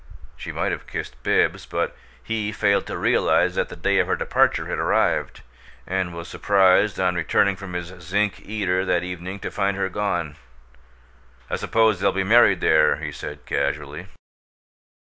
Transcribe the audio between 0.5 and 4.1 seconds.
might have kissed Bibbs, but he failed to realize that the day of